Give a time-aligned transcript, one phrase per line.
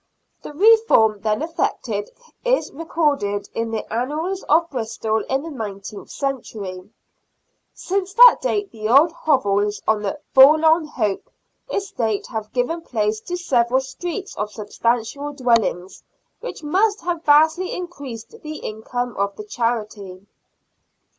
[0.41, 2.09] The reform then effected
[2.43, 6.89] is recorded in the Annals of Bristol in the Nine teenth Century.
[7.75, 11.29] Since that date the old hovels on the" Forlorn Hope"
[11.71, 16.01] estate have given place to several streets of substantial dwellings,
[16.39, 20.25] which must have vastly increased the income of the charity.